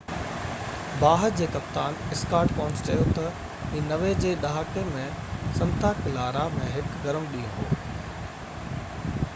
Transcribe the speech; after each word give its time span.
باهه 1.01 1.27
جي 1.41 1.47
ڪپتان 1.55 1.97
سڪاٽ 2.21 2.53
ڪونس 2.59 2.81
چيو 2.87 3.03
ته 3.19 3.27
هي 3.75 3.83
90 3.93 4.09
جي 4.25 4.33
ڏهاڪي 4.47 4.87
۾ 4.95 5.05
سنتا 5.59 5.93
ڪلارا 6.01 6.49
۾ 6.57 6.73
هڪ 6.79 6.97
گرم 7.05 7.29
ڏينهن 7.35 9.21
هو 9.21 9.29